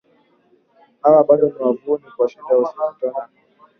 [1.01, 3.15] Hawa, bado ni wavune, kwa shida waikutayo